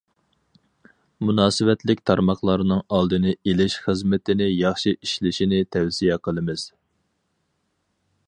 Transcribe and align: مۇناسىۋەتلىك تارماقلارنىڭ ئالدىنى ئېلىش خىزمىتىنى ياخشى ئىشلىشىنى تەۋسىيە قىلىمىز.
مۇناسىۋەتلىك 1.27 1.99
تارماقلارنىڭ 2.09 2.81
ئالدىنى 2.95 3.35
ئېلىش 3.51 3.75
خىزمىتىنى 3.83 4.47
ياخشى 4.49 4.95
ئىشلىشىنى 4.95 5.61
تەۋسىيە 5.77 6.17
قىلىمىز. 6.29 6.65